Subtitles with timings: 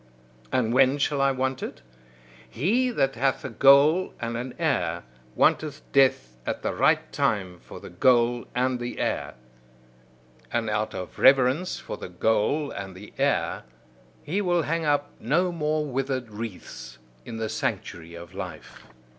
[0.51, 1.83] And when shall I want it?
[2.49, 5.03] He that hath a goal and an heir,
[5.35, 9.35] wanteth death at the right time for the goal and the heir.
[10.51, 13.61] And out of reverence for the goal and the heir,
[14.23, 18.87] he will hang up no more withered wreaths in the sanctuary of life.